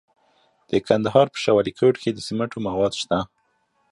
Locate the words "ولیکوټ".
1.55-1.95